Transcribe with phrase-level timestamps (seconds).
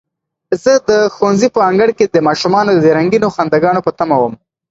[0.63, 4.33] زه د ښوونځي په انګړ کې د ماشومانو د رنګینو خنداګانو په تمه وم.